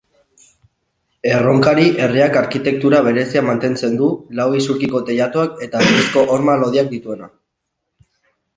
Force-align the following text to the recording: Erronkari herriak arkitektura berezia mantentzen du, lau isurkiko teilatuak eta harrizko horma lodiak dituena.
Erronkari 1.31 1.83
herriak 2.05 2.39
arkitektura 2.41 3.03
berezia 3.09 3.45
mantentzen 3.51 3.99
du, 4.01 4.09
lau 4.41 4.49
isurkiko 4.63 5.03
teilatuak 5.13 5.63
eta 5.69 5.85
harrizko 5.85 6.27
horma 6.37 6.59
lodiak 6.65 6.93
dituena. 6.99 7.33